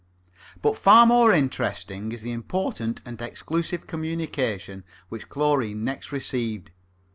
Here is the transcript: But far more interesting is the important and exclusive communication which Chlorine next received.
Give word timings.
But 0.63 0.79
far 0.79 1.05
more 1.05 1.31
interesting 1.31 2.11
is 2.11 2.23
the 2.23 2.31
important 2.31 3.01
and 3.05 3.21
exclusive 3.21 3.85
communication 3.85 4.83
which 5.09 5.29
Chlorine 5.29 5.83
next 5.83 6.11
received. 6.11 6.71